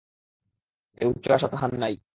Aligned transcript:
এ 0.97 1.03
উচ্চ 1.07 1.25
আশা 1.31 1.47
তাহার 1.47 1.71
নাই। 1.79 1.93